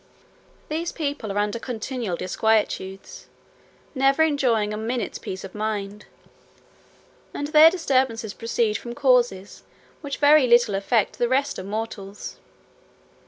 [0.67, 3.27] These people are under continual disquietudes,
[3.93, 6.07] never enjoying a minute's peace of mind;
[7.35, 9.61] and their disturbances proceed from causes
[10.01, 12.37] which very little affect the rest of mortals.